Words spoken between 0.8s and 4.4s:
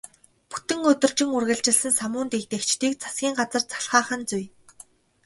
өдөржин үргэлжилсэн самуун дэгдээгчдийг засгийн газар залхаах нь